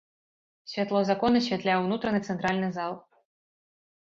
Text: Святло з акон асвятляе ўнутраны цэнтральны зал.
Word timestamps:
Святло 0.71 1.01
з 1.09 1.13
акон 1.15 1.37
асвятляе 1.41 1.75
ўнутраны 1.83 2.19
цэнтральны 2.27 2.71
зал. 2.79 2.99